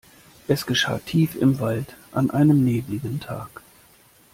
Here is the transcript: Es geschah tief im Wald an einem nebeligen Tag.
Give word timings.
Es 0.47 0.65
geschah 0.65 0.97
tief 0.97 1.35
im 1.35 1.59
Wald 1.59 1.95
an 2.11 2.31
einem 2.31 2.63
nebeligen 2.63 3.19
Tag. 3.19 3.61